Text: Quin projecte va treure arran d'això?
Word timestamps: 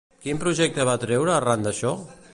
Quin 0.21 0.39
projecte 0.43 0.87
va 0.91 0.97
treure 1.05 1.37
arran 1.37 1.69
d'això? 1.71 1.97